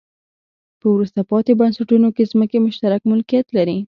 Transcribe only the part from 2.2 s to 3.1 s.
ځمکې مشترک